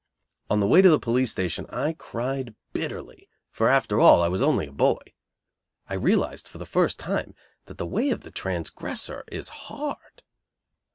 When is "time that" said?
6.97-7.77